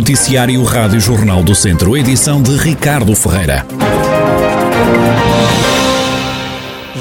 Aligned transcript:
Noticiário 0.00 0.64
Rádio 0.64 0.98
Jornal 0.98 1.44
do 1.44 1.54
Centro, 1.54 1.94
edição 1.94 2.42
de 2.42 2.56
Ricardo 2.56 3.14
Ferreira. 3.14 3.66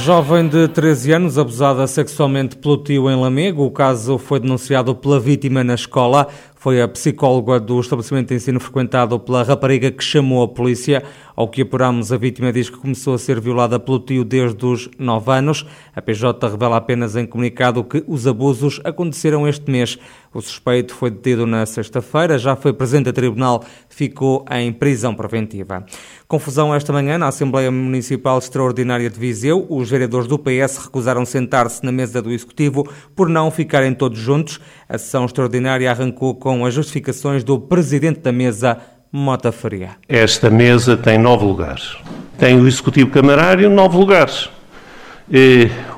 Jovem 0.04 0.50
de 0.50 0.68
13 0.68 1.14
anos 1.14 1.38
abusada 1.38 1.88
sexualmente 1.88 2.58
pelo 2.58 2.76
tio 2.76 3.10
em 3.10 3.16
Lamego. 3.16 3.64
O 3.64 3.72
caso 3.72 4.18
foi 4.18 4.42
denunciado 4.42 4.94
pela 4.94 5.18
vítima 5.18 5.64
na 5.64 5.76
escola. 5.76 6.28
Foi 6.60 6.82
a 6.82 6.90
psicóloga 6.90 7.58
do 7.58 7.80
estabelecimento 7.80 8.28
de 8.28 8.36
ensino 8.36 8.60
frequentado 8.60 9.18
pela 9.18 9.44
rapariga 9.44 9.90
que 9.90 10.04
chamou 10.04 10.44
a 10.44 10.48
polícia. 10.50 11.02
Ao 11.34 11.48
que 11.48 11.62
apuramos, 11.62 12.12
a 12.12 12.18
vítima 12.18 12.52
diz 12.52 12.70
que 12.70 12.76
começou 12.76 13.14
a 13.14 13.18
ser 13.18 13.40
violada 13.40 13.80
pelo 13.80 13.98
tio 13.98 14.26
desde 14.26 14.66
os 14.66 14.90
9 15.00 15.32
anos. 15.32 15.66
A 15.96 16.02
PJ 16.02 16.50
revela 16.50 16.76
apenas 16.76 17.16
em 17.16 17.26
comunicado 17.26 17.82
que 17.82 18.04
os 18.06 18.28
abusos 18.28 18.82
aconteceram 18.84 19.48
este 19.48 19.72
mês. 19.72 19.98
O 20.34 20.42
suspeito 20.42 20.94
foi 20.94 21.10
detido 21.10 21.48
na 21.48 21.66
sexta-feira, 21.66 22.38
já 22.38 22.58
foi 22.58 22.74
presente 22.74 23.08
a 23.08 23.14
tribunal, 23.14 23.64
ficou 23.88 24.44
em 24.52 24.72
prisão 24.74 25.16
preventiva. 25.16 25.86
Confusão 26.28 26.76
esta 26.76 26.92
manhã 26.92 27.18
na 27.18 27.30
Assembleia 27.30 27.72
Municipal 27.72 28.38
Extraordinária 28.38 29.10
de 29.10 29.18
Viseu. 29.18 29.66
Os 29.70 29.90
vereadores 29.90 30.28
do 30.28 30.38
PS 30.38 30.78
recusaram 30.78 31.26
sentar-se 31.26 31.84
na 31.86 31.92
mesa 31.92 32.22
do 32.22 32.32
Executivo 32.32 32.88
por 33.16 33.30
não 33.30 33.50
ficarem 33.50 33.94
todos 33.94 34.20
juntos. 34.20 34.60
A 34.92 34.98
sessão 34.98 35.26
extraordinária 35.26 35.92
arrancou 35.92 36.34
com 36.34 36.66
as 36.66 36.74
justificações 36.74 37.44
do 37.44 37.60
presidente 37.60 38.22
da 38.22 38.32
mesa, 38.32 38.80
Mota 39.12 39.52
Faria. 39.52 39.92
Esta 40.08 40.50
mesa 40.50 40.98
tem 40.98 41.16
nove 41.16 41.46
lugares. 41.46 41.96
Tem 42.40 42.60
o 42.60 42.68
Executivo 42.68 43.12
Camarário, 43.12 43.70
nove 43.70 43.96
lugares. 43.96 44.50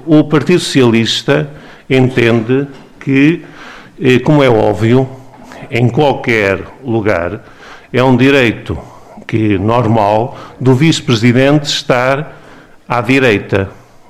O 0.05 0.25
Partido 0.25 0.59
Socialista 0.59 1.49
entende 1.89 2.67
que, 2.99 3.45
como 4.25 4.43
é 4.43 4.49
óbvio, 4.49 5.09
em 5.69 5.87
qualquer 5.87 6.59
lugar, 6.83 7.45
é 7.93 8.03
um 8.03 8.17
direito 8.17 8.77
que 9.25 9.57
normal 9.57 10.37
do 10.59 10.75
vice-presidente 10.75 11.63
estar 11.63 12.37
à 12.89 12.99
direita 12.99 13.69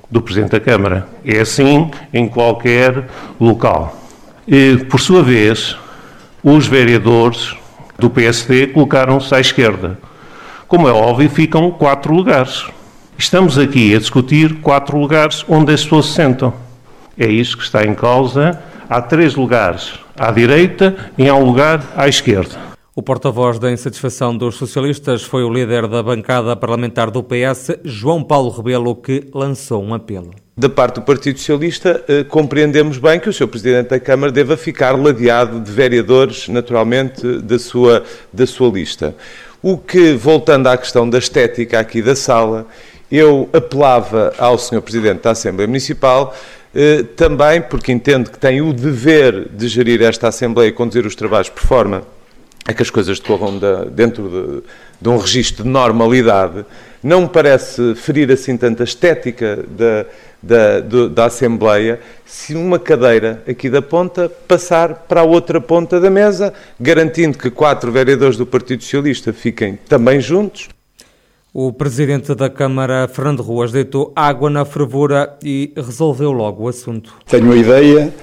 do 0.09 0.24
presidente 0.24 0.54
da 0.54 0.59
Câmara. 0.59 1.08
É 1.24 1.40
assim 1.40 1.92
em 2.12 2.28
qualquer 2.28 3.06
local. 3.40 4.01
E, 4.47 4.78
por 4.89 5.00
sua 5.00 5.22
vez, 5.22 5.78
os 6.44 6.67
vereadores 6.67 7.56
do 7.97 8.09
PSD 8.09 8.67
colocaram-se 8.67 9.34
à 9.34 9.39
esquerda. 9.39 9.97
Como 10.67 10.88
é 10.88 10.92
óbvio, 10.92 11.30
ficam 11.30 11.70
quatro 11.72 12.14
lugares. 12.14 12.66
Estamos 13.17 13.58
aqui 13.58 13.94
a 13.94 14.00
discutir 14.00 14.56
quatro 14.62 14.97
lugares 14.97 15.45
onde 15.47 15.73
as 15.73 15.84
pessoas 15.84 16.08
se 16.08 16.14
sentam. 16.14 16.53
É 17.17 17.28
isso 17.28 17.58
que 17.58 17.64
está 17.64 17.84
em 17.84 17.94
causa. 17.94 18.59
Há 18.89 19.02
três 19.02 19.36
lugares 19.36 19.94
à 20.17 20.31
direita 20.31 20.95
e 21.17 21.30
há 21.30 21.36
um 21.36 21.44
lugar 21.44 21.84
à 21.95 22.08
esquerda. 22.08 22.71
O 22.94 23.02
porta-voz 23.02 23.58
da 23.58 23.72
insatisfação 23.72 24.36
dos 24.36 24.56
socialistas 24.56 25.23
foi 25.23 25.45
o 25.45 25.50
líder 25.50 25.88
da 25.88 26.03
bancada 26.03 26.58
parlamentar 26.58 27.09
do 27.09 27.23
PS, 27.23 27.78
João 27.86 28.22
Paulo 28.22 28.50
Rebelo, 28.50 28.94
que 28.94 29.30
lançou 29.34 29.81
um 29.81 29.94
apelo. 29.94 30.31
Da 30.58 30.67
parte 30.67 30.95
do 30.95 31.03
Partido 31.03 31.39
Socialista, 31.39 32.03
eh, 32.06 32.25
compreendemos 32.25 32.97
bem 32.97 33.17
que 33.17 33.30
o 33.30 33.34
Sr. 33.34 33.47
Presidente 33.47 33.92
da 33.92 34.00
Câmara 34.00 34.30
deva 34.30 34.58
ficar 34.58 35.00
ladeado 35.00 35.62
de 35.62 35.72
vereadores, 35.72 36.50
naturalmente, 36.50 37.38
da 37.38 37.58
sua, 37.58 38.03
da 38.34 38.45
sua 38.45 38.69
lista. 38.69 39.16
O 39.64 39.78
que, 39.78 40.12
voltando 40.12 40.67
à 40.67 40.75
questão 40.75 41.09
da 41.09 41.17
estética 41.17 41.80
aqui 41.80 42.02
da 42.02 42.14
sala, 42.14 42.67
eu 43.09 43.47
apelava 43.53 44.34
ao 44.38 44.58
Sr. 44.58 44.81
Presidente 44.81 45.22
da 45.22 45.31
Assembleia 45.31 45.66
Municipal 45.67 46.36
eh, 46.75 47.06
também 47.16 47.62
porque 47.62 47.94
entendo 47.94 48.30
que 48.30 48.38
tem 48.38 48.62
o 48.62 48.73
dever 48.73 49.47
de 49.47 49.69
gerir 49.69 50.02
esta 50.02 50.28
Assembleia 50.28 50.67
e 50.67 50.73
conduzir 50.73 51.06
os 51.06 51.16
trabalhos 51.16 51.47
por 51.47 51.64
forma 51.64 52.03
a 52.66 52.73
que 52.73 52.81
as 52.81 52.90
coisas 52.90 53.20
decorram 53.20 53.58
de, 53.58 53.90
dentro 53.92 54.30
de, 54.30 54.64
de, 55.02 55.09
um 55.09 55.17
registro 55.17 55.64
de 55.64 55.70
normalidade, 55.70 56.66
não 57.03 57.22
me 57.22 57.30
parece 57.30 57.96
ferir 57.96 58.31
assim 58.31 58.56
tanta 58.56 58.84
estética 58.84 59.66
da, 59.69 60.06
da, 60.41 61.08
da 61.08 61.25
Assembleia 61.25 62.00
se 62.25 62.56
uma 62.56 62.78
cadeira 62.78 63.41
aqui 63.47 63.69
da 63.69 63.81
ponta 63.81 64.30
passar 64.47 64.94
para 65.08 65.22
a 65.22 65.24
outra 65.24 65.59
ponta 65.59 66.00
da 66.00 66.09
mesa, 66.09 66.53
garantindo 66.80 67.38
que 67.38 67.50
quatro 67.50 67.91
vereadores 67.91 68.38
do 68.38 68.46
Partido 68.46 68.84
Socialista 68.84 69.34
fiquem 69.34 69.78
também 69.88 70.19
juntos. 70.19 70.69
O 71.53 71.74
presidente 71.74 72.34
da 72.34 72.50
Câmara, 72.50 73.09
Fernando 73.09 73.44
Ruas, 73.44 73.74
deitou 73.74 74.13
água 74.16 74.50
na 74.50 74.63
fervura 74.63 75.38
e 75.44 75.74
resolveu 75.75 76.31
logo 76.31 76.63
o 76.63 76.68
assunto. 76.69 77.13
Tenho 77.28 77.52
a 77.52 77.56
ideia 77.57 78.13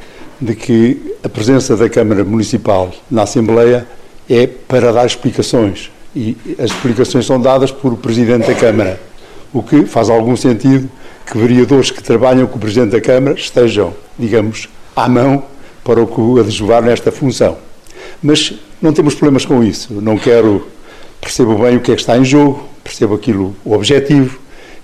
de 0.40 0.54
que 0.54 1.14
a 1.22 1.28
presença 1.28 1.76
da 1.76 1.90
Câmara 1.90 2.24
Municipal 2.24 2.90
na 3.10 3.24
Assembleia 3.24 3.86
é 4.28 4.46
para 4.46 4.92
dar 4.92 5.06
explicações. 5.06 5.90
E 6.14 6.36
as 6.58 6.70
explicações 6.70 7.26
são 7.26 7.40
dadas 7.40 7.70
por 7.70 7.92
o 7.92 7.96
Presidente 7.96 8.46
da 8.46 8.54
Câmara, 8.54 9.00
o 9.52 9.62
que 9.62 9.86
faz 9.86 10.10
algum 10.10 10.36
sentido 10.36 10.88
que 11.26 11.38
vereadores 11.38 11.90
que 11.90 12.02
trabalham 12.02 12.46
com 12.46 12.56
o 12.56 12.60
Presidente 12.60 12.92
da 12.92 13.00
Câmara 13.00 13.38
estejam, 13.38 13.94
digamos, 14.18 14.68
à 14.96 15.08
mão 15.08 15.44
para 15.84 16.02
o 16.02 16.40
adjuvar 16.40 16.82
nesta 16.82 17.12
função. 17.12 17.56
Mas 18.22 18.54
não 18.80 18.92
temos 18.92 19.14
problemas 19.14 19.44
com 19.44 19.62
isso. 19.62 19.92
Não 19.94 20.18
quero, 20.18 20.66
percebo 21.20 21.56
bem 21.58 21.76
o 21.76 21.80
que 21.80 21.92
é 21.92 21.94
que 21.94 22.00
está 22.00 22.16
em 22.18 22.24
jogo, 22.24 22.66
percebo 22.82 23.14
aquilo, 23.14 23.54
o 23.64 23.72
objetivo, 23.72 24.38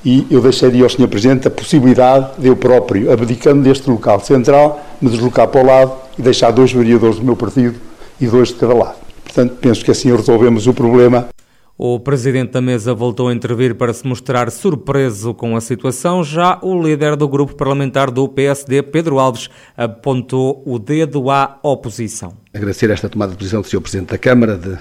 e 0.05 0.27
eu 0.31 0.41
deixaria 0.41 0.83
ao 0.83 0.91
Sr. 0.91 1.09
Presidente 1.09 1.49
a 1.49 1.51
possibilidade 1.51 2.33
de 2.39 2.49
eu 2.49 2.57
próprio, 2.57 3.11
abdicando 3.11 3.63
deste 3.63 3.89
local 3.89 4.21
central, 4.21 4.85
me 5.01 5.09
deslocar 5.09 5.49
para 5.49 5.63
o 5.63 5.67
lado 5.67 5.93
e 6.19 6.23
deixar 6.23 6.51
dois 6.51 6.71
vereadores 6.71 7.17
do 7.17 7.25
meu 7.25 7.37
partido 7.37 7.77
e 8.21 8.27
dois 8.27 8.49
de 8.49 8.55
cada 8.55 8.75
lado. 8.75 9.04
Portanto, 9.25 9.57
penso 9.61 9.85
que 9.85 9.91
assim 9.91 10.15
resolvemos 10.15 10.67
o 10.67 10.75
problema. 10.75 11.29
O 11.77 11.99
presidente 11.99 12.53
da 12.53 12.61
mesa 12.61 12.95
voltou 12.95 13.27
a 13.27 13.35
intervir 13.35 13.75
para 13.75 13.93
se 13.93 14.07
mostrar 14.07 14.49
surpreso 14.53 15.35
com 15.35 15.57
a 15.57 15.61
situação. 15.61 16.23
Já 16.23 16.57
o 16.63 16.81
líder 16.81 17.17
do 17.17 17.27
grupo 17.27 17.57
parlamentar 17.57 18.13
do 18.13 18.29
PSD, 18.29 18.81
Pedro 18.81 19.19
Alves, 19.19 19.51
apontou 19.77 20.63
o 20.65 20.79
dedo 20.79 21.29
à 21.31 21.59
oposição. 21.65 22.35
Agradecer 22.55 22.91
esta 22.91 23.09
tomada 23.09 23.33
de 23.33 23.39
posição 23.39 23.61
do 23.61 23.67
Sr. 23.67 23.81
Presidente 23.81 24.11
da 24.11 24.19
Câmara 24.19 24.57
de 24.57 24.79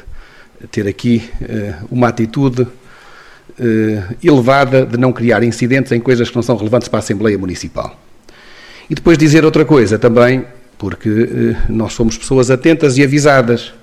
ter 0.68 0.88
aqui 0.88 1.28
uh, 1.42 1.88
uma 1.90 2.10
atitude 2.10 2.62
uh, 2.62 4.16
elevada 4.24 4.86
de 4.86 4.96
não 4.96 5.12
criar 5.12 5.42
incidentes 5.44 5.92
em 5.92 6.00
coisas 6.00 6.30
que 6.30 6.36
não 6.36 6.44
são 6.44 6.56
relevantes 6.56 6.88
para 6.88 7.00
a 7.00 7.02
Assembleia 7.02 7.40
Municipal. 7.40 8.00
E 8.88 8.94
depois 8.94 9.18
dizer 9.18 9.44
outra 9.44 9.66
coisa 9.66 9.98
também, 9.98 10.46
porque 10.78 11.10
uh, 11.10 11.56
nós 11.70 11.94
somos 11.94 12.20
pessoas 12.20 12.52
atentas 12.52 13.00
e 13.00 13.04
avisadas 13.04 13.74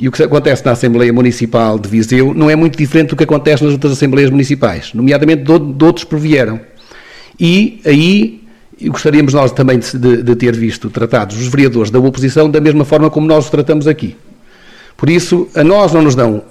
e 0.00 0.08
o 0.08 0.12
que 0.12 0.22
acontece 0.22 0.64
na 0.64 0.72
Assembleia 0.72 1.12
Municipal 1.12 1.78
de 1.78 1.86
Viseu 1.86 2.32
não 2.32 2.48
é 2.48 2.56
muito 2.56 2.78
diferente 2.78 3.10
do 3.10 3.16
que 3.16 3.24
acontece 3.24 3.62
nas 3.62 3.74
outras 3.74 3.92
Assembleias 3.92 4.30
Municipais, 4.30 4.94
nomeadamente 4.94 5.42
de, 5.42 5.58
de 5.58 5.84
outros 5.84 6.04
que 6.04 6.10
provieram. 6.10 6.58
E 7.38 7.82
aí 7.84 8.40
gostaríamos 8.88 9.34
nós 9.34 9.52
também 9.52 9.78
de, 9.78 10.22
de, 10.22 10.36
ter 10.36 10.56
visto 10.56 10.88
tratados 10.88 11.38
os 11.38 11.48
vereadores 11.48 11.90
da 11.90 11.98
oposição 11.98 12.50
da 12.50 12.62
mesma 12.62 12.82
forma 12.82 13.10
como 13.10 13.26
nós 13.26 13.44
os 13.44 13.50
tratamos 13.50 13.86
aqui. 13.86 14.16
Por 14.96 15.10
isso, 15.10 15.46
a 15.54 15.62
nós 15.62 15.92
não 15.92 16.00
nos 16.00 16.14
dão 16.14 16.42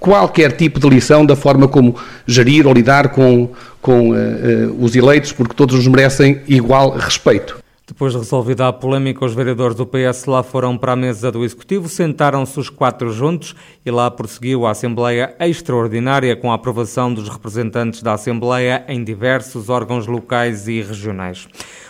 qualquer 0.00 0.52
tipo 0.52 0.80
de 0.80 0.88
lição 0.88 1.24
da 1.24 1.36
forma 1.36 1.68
como 1.68 1.94
gerir 2.26 2.66
ou 2.66 2.74
lidar 2.74 3.10
com, 3.10 3.50
com 3.80 4.10
uh, 4.10 4.14
uh, 4.14 4.84
os 4.84 4.96
eleitos, 4.96 5.30
porque 5.30 5.54
todos 5.54 5.76
os 5.76 5.86
merecem 5.86 6.40
igual 6.48 6.90
respeito. 6.90 7.56
Depois 7.88 8.12
de 8.12 8.18
resolvida 8.18 8.66
a 8.66 8.72
polémica, 8.72 9.24
os 9.24 9.32
vereadores 9.32 9.76
do 9.76 9.86
PS 9.86 10.24
lá 10.24 10.42
foram 10.42 10.76
para 10.76 10.92
a 10.92 10.96
mesa 10.96 11.30
do 11.30 11.44
Executivo, 11.44 11.88
sentaram-se 11.88 12.58
os 12.58 12.68
quatro 12.68 13.12
juntos 13.12 13.54
e 13.84 13.90
lá 13.92 14.10
prosseguiu 14.10 14.66
a 14.66 14.72
Assembleia 14.72 15.36
Extraordinária 15.38 16.34
com 16.34 16.50
a 16.50 16.56
aprovação 16.56 17.14
dos 17.14 17.28
representantes 17.28 18.02
da 18.02 18.14
Assembleia 18.14 18.84
em 18.88 19.04
diversos 19.04 19.68
órgãos 19.68 20.08
locais 20.08 20.66
e 20.66 20.82
regionais. 20.82 21.46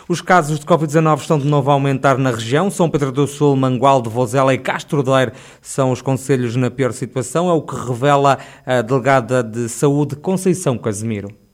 Os 0.07 0.21
casos 0.21 0.61
de 0.61 0.67
Covid-19 0.67 1.21
estão 1.21 1.39
de 1.39 1.47
novo 1.47 1.71
a 1.71 1.73
aumentar 1.73 2.19
na 2.19 2.31
região. 2.31 2.71
São 2.71 2.91
Pedro 2.91 3.11
do 3.11 3.27
Sul, 3.27 3.57
Mangualde, 3.57 4.10
Vozela 4.10 4.53
e 4.53 4.59
Castro 4.59 5.03
Daire 5.03 5.33
são 5.63 5.93
os 5.93 6.03
conselhos 6.03 6.54
na 6.57 6.71
pior 6.71 6.93
situação, 6.93 7.48
é 7.48 7.54
o 7.54 7.63
que 7.63 7.75
revela 7.75 8.39
a 8.66 8.83
delegada 8.83 9.43
de 9.43 9.66
Saúde 9.71 10.15
Conceição 10.15 10.77
Casemiro. 10.77 11.46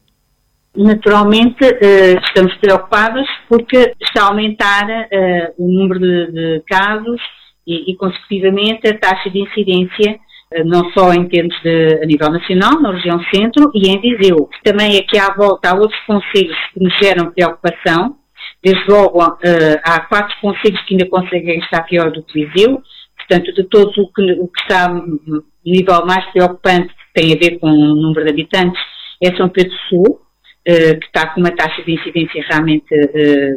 Naturalmente, 0.75 1.63
uh, 1.65 2.19
estamos 2.25 2.55
preocupados 2.57 3.29
porque 3.47 3.93
está 4.01 4.23
a 4.23 4.29
aumentar 4.29 4.87
uh, 4.89 5.55
o 5.59 5.69
número 5.71 6.01
de, 6.01 6.63
casos 6.67 7.21
e, 7.67 7.95
consecutivamente, 7.97 8.89
a 8.89 8.99
taxa 8.99 9.29
de 9.29 9.39
incidência, 9.39 10.19
uh, 10.55 10.65
não 10.65 10.91
só 10.93 11.13
em 11.13 11.29
termos 11.29 11.55
de, 11.63 12.01
a 12.03 12.07
nível 12.07 12.31
nacional, 12.31 12.81
na 12.81 12.91
região 12.91 13.23
centro 13.33 13.71
e 13.75 13.91
em 13.91 14.01
Viseu. 14.01 14.49
Também 14.65 14.99
aqui 14.99 15.19
à 15.19 15.35
volta 15.35 15.71
há 15.71 15.75
outros 15.75 16.01
conselhos 16.07 16.57
que 16.73 16.83
nos 16.83 16.97
geram 16.99 17.33
preocupação. 17.33 18.17
Desde 18.65 18.91
logo, 18.91 19.21
há 19.21 20.01
quatro 20.09 20.35
conselhos 20.41 20.81
que 20.83 20.95
ainda 20.95 21.09
conseguem 21.09 21.59
estar 21.59 21.83
pior 21.83 22.11
do 22.13 22.23
que 22.23 22.47
Viseu. 22.47 22.81
Portanto, 23.17 23.53
de 23.53 23.65
todos 23.65 23.97
o 23.99 24.11
que, 24.13 24.33
o 24.41 24.49
que 24.49 24.63
está 24.63 24.89
no 24.89 25.45
nível 25.65 26.07
mais 26.07 26.25
preocupante, 26.33 26.89
que 26.89 27.23
tem 27.23 27.33
a 27.33 27.39
ver 27.39 27.59
com 27.59 27.69
o 27.69 27.95
número 27.97 28.25
de 28.25 28.31
habitantes, 28.31 28.81
é 29.23 29.37
São 29.37 29.49
Pedro 29.49 29.75
Sul, 29.89 30.23
que 30.65 31.07
está 31.07 31.27
com 31.29 31.41
uma 31.41 31.51
taxa 31.51 31.83
de 31.83 31.93
incidência 31.93 32.45
realmente, 32.49 32.87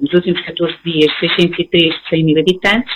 nos 0.01 0.13
últimos 0.13 0.41
14 0.41 0.75
dias, 0.83 1.11
603 1.19 1.95
por 1.97 2.09
100 2.09 2.23
mil 2.23 2.39
habitantes. 2.39 2.93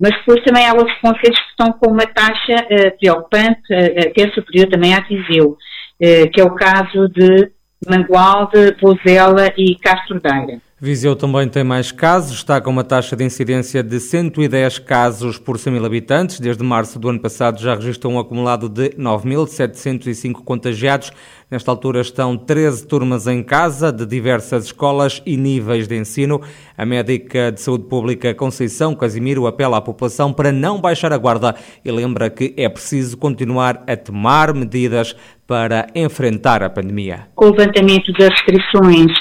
Mas 0.00 0.10
depois 0.16 0.42
também 0.42 0.66
há 0.66 0.72
outros 0.72 0.98
conselhos 0.98 1.38
que 1.38 1.50
estão 1.50 1.72
com 1.72 1.92
uma 1.92 2.06
taxa 2.06 2.56
uh, 2.56 2.98
preocupante, 2.98 3.72
até 3.72 4.32
superior 4.32 4.68
também 4.68 4.94
à 4.94 5.00
Viseu, 5.00 5.56
que 6.00 6.40
é 6.40 6.44
o 6.44 6.54
caso 6.56 7.08
de 7.10 7.52
Mangualde, 7.88 8.76
Pozela 8.80 9.52
e 9.56 9.76
Castro 9.76 10.20
Daire. 10.20 10.60
Viseu 10.84 11.14
também 11.14 11.48
tem 11.48 11.62
mais 11.62 11.92
casos, 11.92 12.38
está 12.38 12.60
com 12.60 12.68
uma 12.68 12.82
taxa 12.82 13.14
de 13.14 13.22
incidência 13.22 13.84
de 13.84 14.00
110 14.00 14.80
casos 14.80 15.38
por 15.38 15.56
100 15.56 15.74
mil 15.74 15.86
habitantes. 15.86 16.40
Desde 16.40 16.64
março 16.64 16.98
do 16.98 17.08
ano 17.08 17.20
passado 17.20 17.60
já 17.60 17.76
registrou 17.76 18.14
um 18.14 18.18
acumulado 18.18 18.68
de 18.68 18.88
9.705 18.96 20.42
contagiados. 20.42 21.12
Nesta 21.48 21.70
altura 21.70 22.00
estão 22.00 22.36
13 22.36 22.84
turmas 22.88 23.28
em 23.28 23.44
casa, 23.44 23.92
de 23.92 24.04
diversas 24.04 24.64
escolas 24.64 25.22
e 25.24 25.36
níveis 25.36 25.86
de 25.86 25.96
ensino. 25.96 26.40
A 26.76 26.84
médica 26.84 27.52
de 27.52 27.60
saúde 27.60 27.84
pública 27.84 28.34
Conceição 28.34 28.92
Casimiro 28.92 29.46
apela 29.46 29.76
à 29.76 29.80
população 29.80 30.32
para 30.32 30.50
não 30.50 30.80
baixar 30.80 31.12
a 31.12 31.16
guarda 31.16 31.54
e 31.84 31.92
lembra 31.92 32.28
que 32.28 32.54
é 32.56 32.68
preciso 32.68 33.16
continuar 33.16 33.84
a 33.86 33.96
tomar 33.96 34.52
medidas 34.52 35.14
para 35.46 35.86
enfrentar 35.94 36.60
a 36.60 36.68
pandemia. 36.68 37.28
Com 37.36 37.44
o 37.44 37.50
levantamento 37.52 38.12
das 38.14 38.30
restrições 38.30 39.12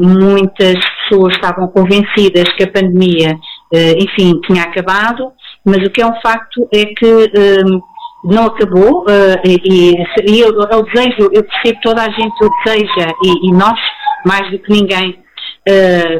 muitas 0.00 0.76
pessoas 1.10 1.34
estavam 1.34 1.66
convencidas 1.68 2.48
que 2.56 2.62
a 2.62 2.70
pandemia, 2.70 3.34
uh, 3.34 3.94
enfim, 3.98 4.40
tinha 4.46 4.62
acabado, 4.62 5.32
mas 5.64 5.78
o 5.78 5.90
que 5.90 6.00
é 6.00 6.06
um 6.06 6.20
facto 6.20 6.68
é 6.72 6.86
que 6.86 7.06
uh, 7.06 7.82
não 8.24 8.46
acabou 8.46 9.06
e, 9.46 9.94
e 10.28 10.40
eu, 10.40 10.52
eu, 10.70 10.82
desejo, 10.82 11.30
eu 11.32 11.42
percebo 11.42 11.80
toda 11.82 12.02
a 12.02 12.10
gente 12.10 12.44
o 12.44 12.50
deseja 12.62 13.10
e, 13.24 13.48
e 13.48 13.52
nós, 13.52 13.80
mais 14.26 14.50
do 14.50 14.58
que 14.58 14.70
ninguém, 14.70 15.18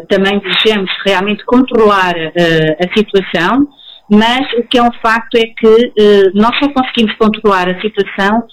também 0.08 0.38
desejamos 0.38 0.90
realmente 1.04 1.44
controlar 1.44 2.14
a 2.16 2.98
situação, 2.98 3.68
mas 4.10 4.50
o 4.54 4.62
que 4.62 4.78
é 4.78 4.82
um 4.82 4.92
facto 5.02 5.34
é 5.34 5.44
que 5.44 5.92
nós 6.34 6.58
só 6.58 6.72
conseguimos 6.72 7.14
controlar 7.18 7.68
a 7.68 7.78
situação 7.82 8.44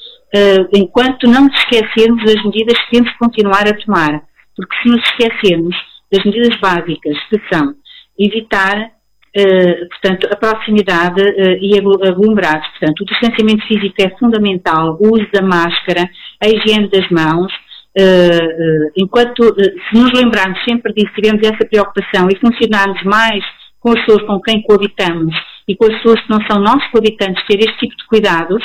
enquanto 0.73 1.25
não 1.25 1.45
nos 1.45 1.57
esquecermos 1.57 2.25
das 2.25 2.43
medidas 2.43 2.77
que 2.77 2.97
temos 2.97 3.09
que 3.13 3.17
continuar 3.17 3.65
a 3.65 3.77
tomar 3.77 4.23
porque 4.57 4.75
se 4.81 4.89
nos 4.89 5.01
esquecermos 5.03 5.75
das 6.11 6.25
medidas 6.25 6.59
básicas 6.59 7.17
que 7.29 7.39
são 7.53 7.75
evitar, 8.19 8.75
uh, 8.79 9.89
portanto, 9.89 10.27
a 10.31 10.35
proximidade 10.35 11.21
uh, 11.21 11.57
e 11.61 11.77
aglomerados, 11.77 12.67
portanto, 12.69 13.01
o 13.01 13.05
distanciamento 13.05 13.65
físico 13.67 13.95
é 13.99 14.09
fundamental, 14.17 14.97
o 14.99 15.13
uso 15.13 15.29
da 15.31 15.43
máscara, 15.43 16.09
a 16.43 16.47
higiene 16.47 16.89
das 16.89 17.07
mãos, 17.09 17.53
uh, 17.53 18.91
enquanto, 18.97 19.43
se 19.43 19.95
nos 19.97 20.11
lembrarmos 20.19 20.59
sempre 20.63 20.91
disso, 20.93 21.13
tivermos 21.13 21.45
essa 21.45 21.67
preocupação 21.69 22.27
e 22.31 22.39
funcionarmos 22.39 23.03
mais 23.03 23.43
com 23.79 23.91
as 23.91 23.99
pessoas 24.05 24.23
com 24.25 24.41
quem 24.41 24.63
coabitamos 24.63 25.35
e 25.67 25.75
com 25.75 25.85
as 25.85 25.93
pessoas 25.97 26.19
que 26.21 26.29
não 26.31 26.41
são 26.47 26.59
nossos 26.59 26.87
coabitantes, 26.87 27.45
ter 27.45 27.59
este 27.59 27.77
tipo 27.77 27.95
de 27.95 28.07
cuidados, 28.07 28.63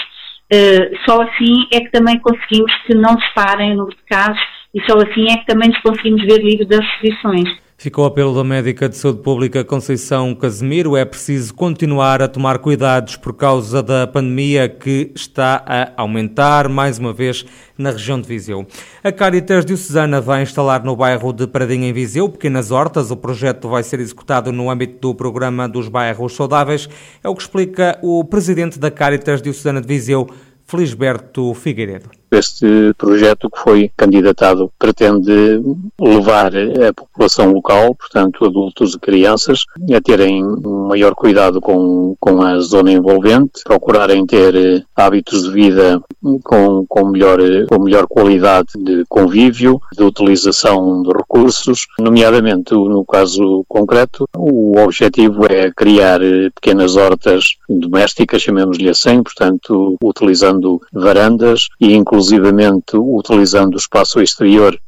só 1.06 1.22
assim 1.22 1.66
é 1.72 1.80
que 1.80 1.90
também 1.90 2.18
conseguimos 2.20 2.70
que 2.86 2.94
não 2.94 3.18
se 3.18 3.34
parem 3.34 3.72
o 3.72 3.76
número 3.76 3.96
de 3.96 4.04
casos 4.04 4.38
e 4.74 4.80
só 4.82 4.96
assim 4.98 5.30
é 5.30 5.36
que 5.38 5.46
também 5.46 5.69
nos 5.69 5.80
conseguimos 5.80 6.22
ver 6.24 6.42
livres 6.42 6.69
das 6.69 6.80
restrições. 6.80 7.62
Ficou 7.82 8.04
o 8.04 8.06
apelo 8.06 8.32
da 8.32 8.44
médica 8.44 8.88
de 8.88 8.96
saúde 8.96 9.22
pública 9.22 9.64
Conceição 9.64 10.36
Casemiro. 10.36 10.96
É 10.96 11.04
preciso 11.04 11.52
continuar 11.52 12.22
a 12.22 12.28
tomar 12.28 12.60
cuidados 12.60 13.16
por 13.16 13.34
causa 13.34 13.82
da 13.82 14.06
pandemia 14.06 14.69
que 14.69 15.10
está 15.16 15.64
a 15.66 16.00
aumentar 16.00 16.69
mais 16.69 17.00
uma 17.00 17.12
vez 17.12 17.44
na 17.76 17.90
região 17.90 18.20
de 18.20 18.28
Viseu. 18.28 18.64
A 19.02 19.10
Caritas 19.10 19.64
Diocesana 19.64 20.20
vai 20.20 20.42
instalar 20.42 20.84
no 20.84 20.94
bairro 20.94 21.32
de 21.32 21.48
Pradinha 21.48 21.88
em 21.88 21.92
Viseu 21.92 22.28
pequenas 22.28 22.70
hortas. 22.70 23.10
O 23.10 23.16
projeto 23.16 23.68
vai 23.68 23.82
ser 23.82 23.98
executado 23.98 24.52
no 24.52 24.70
âmbito 24.70 25.00
do 25.00 25.12
programa 25.12 25.68
dos 25.68 25.88
bairros 25.88 26.36
saudáveis. 26.36 26.88
É 27.25 27.28
o 27.28 27.34
que 27.34 27.42
explica 27.42 27.98
o 28.00 28.22
presidente 28.22 28.78
da 28.78 28.92
Caritas 28.92 29.42
Diocesana 29.42 29.80
de 29.80 29.88
Viseu, 29.88 30.28
Felisberto 30.68 31.52
Figueiredo. 31.54 32.21
Este 32.32 32.94
projeto 32.96 33.50
que 33.50 33.61
foi 33.61 33.90
candidatado 33.94 34.73
pretende 34.79 35.61
levar 36.00 36.50
a 36.56 36.93
população 36.94 37.52
local, 37.52 37.94
portanto 37.94 38.46
adultos 38.46 38.94
e 38.94 38.99
crianças, 38.99 39.64
a 39.94 40.00
terem 40.00 40.43
maior 40.88 41.14
cuidado 41.14 41.61
com, 41.61 42.17
com 42.19 42.40
a 42.40 42.58
zona 42.61 42.90
envolvente, 42.90 43.62
procurarem 43.64 44.25
ter 44.25 44.55
eh, 44.55 44.82
hábitos 44.96 45.43
de 45.43 45.50
vida 45.50 46.00
com, 46.43 46.87
com, 46.88 47.08
melhor, 47.08 47.38
com 47.69 47.82
melhor 47.82 48.06
qualidade 48.06 48.69
de 48.78 49.05
convívio, 49.11 49.78
de 49.94 50.02
utilização 50.02 51.02
de 51.02 51.11
recursos, 51.11 51.87
nomeadamente 51.99 52.73
no 52.73 53.05
caso 53.05 53.62
concreto, 53.69 54.26
o 54.35 54.78
objetivo 54.78 55.44
é 55.50 55.70
criar 55.70 56.23
eh, 56.23 56.49
pequenas 56.55 56.96
hortas 56.96 57.56
domésticas, 57.69 58.40
chamemos-lhe 58.40 58.88
assim, 58.88 59.23
portanto 59.23 59.96
utilizando 60.02 60.81
varandas 60.90 61.69
e 61.78 61.93
inclusive 61.93 62.21
exclusivamente 62.22 62.96
utilizando 62.96 63.74
o 63.74 63.78
espaço 63.78 64.20
exterior 64.20 64.78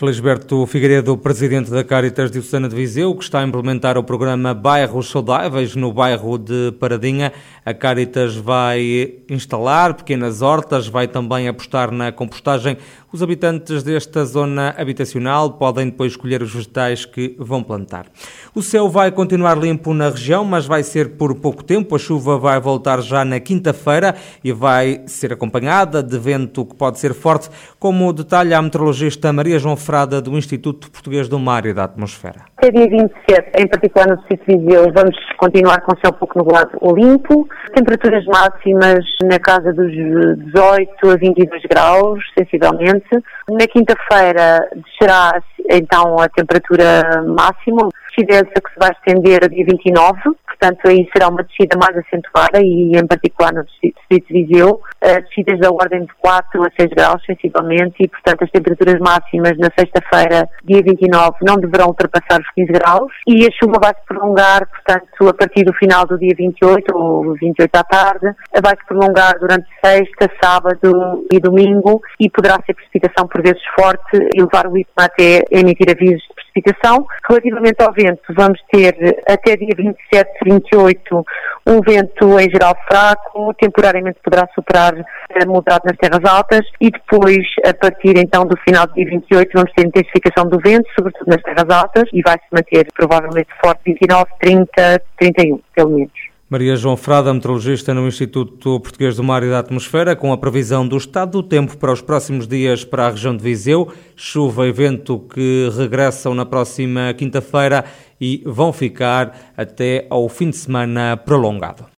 Felisberto 0.00 0.64
Figueiredo, 0.64 1.14
presidente 1.18 1.70
da 1.70 1.84
Caritas 1.84 2.30
Diocesana 2.30 2.70
de 2.70 2.74
Viseu, 2.74 3.14
que 3.14 3.22
está 3.22 3.40
a 3.40 3.44
implementar 3.44 3.98
o 3.98 4.02
programa 4.02 4.54
Bairros 4.54 5.10
Saudáveis 5.10 5.76
no 5.76 5.92
bairro 5.92 6.38
de 6.38 6.72
Paradinha. 6.80 7.30
A 7.66 7.74
Caritas 7.74 8.34
vai 8.34 9.16
instalar 9.28 9.92
pequenas 9.92 10.40
hortas, 10.40 10.88
vai 10.88 11.06
também 11.06 11.48
apostar 11.48 11.90
na 11.90 12.10
compostagem. 12.10 12.78
Os 13.12 13.22
habitantes 13.22 13.82
desta 13.82 14.24
zona 14.24 14.74
habitacional 14.78 15.54
podem 15.54 15.86
depois 15.86 16.12
escolher 16.12 16.40
os 16.42 16.54
vegetais 16.54 17.04
que 17.04 17.34
vão 17.38 17.62
plantar. 17.62 18.06
O 18.54 18.62
céu 18.62 18.88
vai 18.88 19.10
continuar 19.10 19.58
limpo 19.58 19.92
na 19.92 20.08
região, 20.08 20.44
mas 20.44 20.64
vai 20.64 20.82
ser 20.82 21.10
por 21.16 21.34
pouco 21.34 21.62
tempo. 21.62 21.96
A 21.96 21.98
chuva 21.98 22.38
vai 22.38 22.58
voltar 22.58 23.02
já 23.02 23.24
na 23.24 23.38
quinta-feira 23.38 24.14
e 24.42 24.52
vai 24.52 25.02
ser 25.06 25.32
acompanhada 25.32 26.02
de 26.02 26.18
vento 26.18 26.64
que 26.64 26.74
pode 26.74 27.00
ser 27.00 27.12
forte, 27.12 27.50
como 27.78 28.12
detalha 28.12 28.56
a 28.56 28.62
meteorologista 28.62 29.32
Maria 29.32 29.58
João 29.58 29.76
Frada 29.90 30.22
do 30.22 30.38
Instituto 30.38 30.88
Português 30.88 31.28
do 31.28 31.36
Mar 31.36 31.66
e 31.66 31.74
da 31.74 31.82
Atmosfera. 31.82 32.42
Até 32.56 32.70
dia 32.70 32.88
27, 32.88 33.60
em 33.60 33.66
particular 33.66 34.06
no 34.06 34.16
Distrito 34.18 34.46
de 34.46 34.56
Viseu, 34.56 34.92
vamos 34.94 35.16
continuar 35.36 35.80
com 35.80 35.98
céu 36.00 36.12
pouco 36.12 36.38
nublado 36.38 36.70
ou 36.80 36.94
limpo. 36.94 37.48
Temperaturas 37.74 38.24
máximas 38.26 39.04
na 39.24 39.40
casa 39.40 39.72
dos 39.72 39.90
18 39.90 41.10
a 41.10 41.16
22 41.16 41.62
graus, 41.68 42.20
sensivelmente. 42.38 43.08
Na 43.50 43.66
quinta-feira 43.66 44.60
descerá 44.76 45.42
então 45.68 46.20
a 46.20 46.28
temperatura 46.28 47.24
máxima, 47.26 47.88
descida 48.10 48.44
que 48.44 48.70
se 48.70 48.78
vai 48.78 48.92
estender 48.92 49.42
a 49.42 49.48
dia 49.48 49.64
29, 49.64 50.20
portanto 50.60 50.86
aí 50.86 51.08
será 51.12 51.28
uma 51.28 51.42
descida 51.42 51.78
mais 51.78 51.96
acentuada 51.96 52.60
e 52.60 52.92
em 52.94 53.06
particular 53.06 53.52
no 53.52 53.64
distrito 53.64 53.98
de 54.10 54.44
Viseu, 54.44 54.80
descidas 55.00 55.58
da 55.58 55.70
ordem 55.70 56.02
de 56.02 56.12
4 56.18 56.62
a 56.62 56.70
6 56.78 56.90
graus 56.90 57.24
sensivelmente 57.24 57.96
e 58.00 58.08
portanto 58.08 58.44
as 58.44 58.50
temperaturas 58.50 59.00
máximas 59.00 59.56
na 59.56 59.70
sexta-feira, 59.76 60.48
dia 60.64 60.82
29, 60.82 61.38
não 61.42 61.56
deverão 61.56 61.88
ultrapassar 61.88 62.40
os 62.40 62.50
15 62.54 62.72
graus. 62.72 63.12
E 63.26 63.46
a 63.46 63.50
chuva 63.52 63.78
vai 63.82 63.94
se 63.94 64.04
prolongar, 64.06 64.68
portanto 64.68 65.28
a 65.28 65.34
partir 65.34 65.64
do 65.64 65.72
final 65.74 66.06
do 66.06 66.18
dia 66.18 66.34
28 66.36 66.96
ou 66.96 67.34
28 67.34 67.74
à 67.74 67.84
tarde, 67.84 68.34
vai 68.62 68.76
se 68.76 68.86
prolongar 68.86 69.38
durante 69.38 69.66
sexta, 69.82 70.30
sábado 70.42 71.26
e 71.32 71.40
domingo 71.40 72.02
e 72.18 72.28
poderá 72.28 72.58
ser 72.66 72.74
precipitação 72.74 73.26
por 73.26 73.42
vezes 73.42 73.62
forte 73.74 74.16
e 74.34 74.40
levar 74.40 74.66
o 74.66 74.76
IPMA 74.76 75.04
até 75.04 75.42
emitir 75.50 75.90
avisos 75.90 76.22
de 76.22 76.34
precipitação. 76.50 77.06
Relativamente 77.28 77.82
ao 77.82 77.92
vento, 77.92 78.22
vamos 78.36 78.60
ter 78.72 78.94
até 79.28 79.56
dia 79.56 79.74
27, 79.76 80.30
28 80.44 81.24
um 81.66 81.80
vento 81.80 82.38
em 82.38 82.50
geral 82.50 82.76
fraco, 82.88 83.54
temporariamente 83.54 84.18
poderá 84.24 84.48
superar 84.54 84.94
a 84.94 85.46
moderado 85.46 85.84
nas 85.84 85.96
terras 85.96 86.24
altas 86.24 86.66
e 86.80 86.90
depois, 86.90 87.46
a 87.64 87.74
partir 87.74 88.16
então 88.16 88.44
do 88.44 88.56
final 88.58 88.86
do 88.86 88.94
dia 88.94 89.06
28, 89.06 89.50
vamos 89.54 89.72
ter 89.72 89.86
intensificação 89.86 90.48
do 90.48 90.58
vento, 90.58 90.88
sobretudo 90.94 91.28
nas 91.28 91.42
terras 91.42 91.68
altas, 91.70 92.04
e 92.12 92.22
vai 92.22 92.34
se 92.34 92.46
manter 92.52 92.86
provavelmente 92.94 93.48
forte 93.62 93.80
29, 93.84 94.24
30, 94.40 95.02
31, 95.18 95.60
pelo 95.74 95.90
menos. 95.90 96.12
Maria 96.50 96.74
João 96.74 96.96
Frada, 96.96 97.32
meteorologista 97.32 97.94
no 97.94 98.08
Instituto 98.08 98.80
Português 98.80 99.14
do 99.14 99.22
Mar 99.22 99.44
e 99.44 99.48
da 99.48 99.60
Atmosfera, 99.60 100.16
com 100.16 100.32
a 100.32 100.36
previsão 100.36 100.84
do 100.84 100.96
estado 100.96 101.40
do 101.40 101.42
tempo 101.44 101.76
para 101.76 101.92
os 101.92 102.02
próximos 102.02 102.48
dias 102.48 102.84
para 102.84 103.06
a 103.06 103.10
região 103.10 103.36
de 103.36 103.40
Viseu, 103.44 103.92
chuva 104.16 104.66
e 104.66 104.72
vento 104.72 105.20
que 105.32 105.70
regressam 105.78 106.34
na 106.34 106.44
próxima 106.44 107.14
quinta-feira 107.14 107.84
e 108.20 108.42
vão 108.44 108.72
ficar 108.72 109.52
até 109.56 110.08
ao 110.10 110.28
fim 110.28 110.50
de 110.50 110.56
semana 110.56 111.16
prolongado. 111.16 111.86